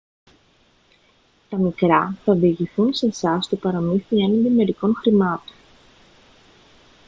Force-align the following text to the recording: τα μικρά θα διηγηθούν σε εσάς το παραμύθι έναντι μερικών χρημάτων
τα 1.49 1.57
μικρά 1.57 2.17
θα 2.23 2.33
διηγηθούν 2.33 2.93
σε 2.93 3.05
εσάς 3.05 3.47
το 3.49 3.55
παραμύθι 3.55 4.23
έναντι 4.23 4.49
μερικών 4.49 4.95
χρημάτων 4.95 5.55